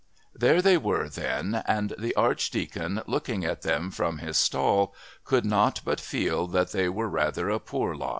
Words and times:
There 0.33 0.63
they 0.63 0.77
were 0.77 1.09
then, 1.09 1.61
and 1.67 1.93
the 1.95 2.15
Archdeacon, 2.15 3.03
looking 3.05 3.45
at 3.45 3.61
them 3.61 3.91
from 3.91 4.17
his 4.17 4.35
stall, 4.35 4.95
could 5.23 5.45
not 5.45 5.81
but 5.85 5.99
feel 5.99 6.47
that 6.47 6.71
they 6.71 6.89
were 6.89 7.07
rather 7.07 7.51
a 7.51 7.59
poor 7.59 7.93
lot. 7.93 8.09